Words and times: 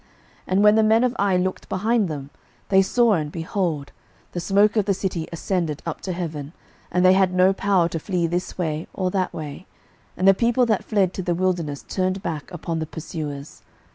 06:008:020 0.01 0.09
And 0.53 0.63
when 0.63 0.73
the 0.73 0.81
men 0.81 1.03
of 1.03 1.15
Ai 1.19 1.37
looked 1.37 1.69
behind 1.69 2.07
them, 2.07 2.31
they 2.69 2.81
saw, 2.81 3.13
and, 3.13 3.31
behold, 3.31 3.91
the 4.31 4.39
smoke 4.39 4.75
of 4.75 4.85
the 4.85 4.95
city 4.95 5.27
ascended 5.31 5.83
up 5.85 6.01
to 6.01 6.11
heaven, 6.11 6.53
and 6.91 7.05
they 7.05 7.13
had 7.13 7.31
no 7.35 7.53
power 7.53 7.87
to 7.89 7.99
flee 7.99 8.25
this 8.25 8.57
way 8.57 8.87
or 8.95 9.11
that 9.11 9.31
way: 9.31 9.67
and 10.17 10.27
the 10.27 10.33
people 10.33 10.65
that 10.65 10.83
fled 10.85 11.13
to 11.13 11.21
the 11.21 11.35
wilderness 11.35 11.85
turned 11.87 12.23
back 12.23 12.51
upon 12.51 12.79
the 12.79 12.87
pursuers. 12.87 13.61